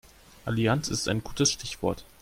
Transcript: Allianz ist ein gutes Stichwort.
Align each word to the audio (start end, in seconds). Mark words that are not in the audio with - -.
Allianz 0.47 0.87
ist 0.89 1.07
ein 1.07 1.23
gutes 1.23 1.51
Stichwort. 1.51 2.05